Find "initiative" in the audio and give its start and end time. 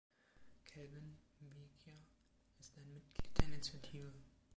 3.49-4.11